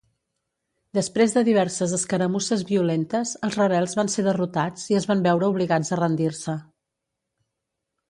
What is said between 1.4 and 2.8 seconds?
diverses escaramusses